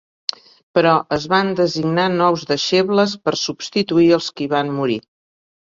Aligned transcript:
Però 0.77 0.93
es 1.17 1.27
van 1.33 1.51
designar 1.59 2.07
nous 2.15 2.47
deixebles 2.53 3.15
per 3.27 3.37
substituir 3.45 4.11
els 4.21 4.33
qui 4.41 4.51
van 4.59 4.77
morir. 4.83 5.01